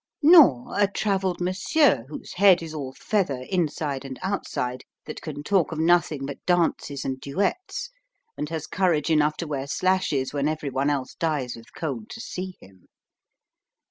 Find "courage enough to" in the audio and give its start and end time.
8.65-9.45